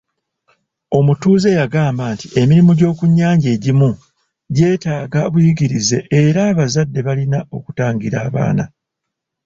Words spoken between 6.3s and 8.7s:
abazadde balina okutangira abaana.